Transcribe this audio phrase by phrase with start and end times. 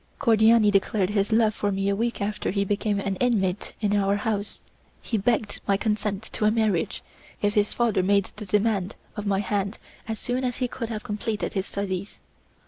[0.19, 4.15] Cordiani declared his love for me a week after he became an inmate in our
[4.15, 4.63] house;
[4.99, 7.03] he begged my consent to a marriage,
[7.43, 9.77] if his father made the demand of my hand
[10.07, 12.19] as soon as he should have completed his studies.